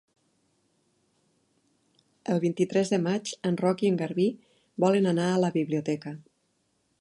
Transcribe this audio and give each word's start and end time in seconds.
El 2.35 2.41
vint-i-tres 2.45 2.93
de 2.93 2.99
maig 3.03 3.35
en 3.51 3.59
Roc 3.65 3.85
i 3.85 3.91
en 3.93 4.01
Garbí 4.01 4.27
volen 4.85 5.11
anar 5.13 5.29
a 5.35 5.41
la 5.47 5.53
biblioteca. 5.59 6.17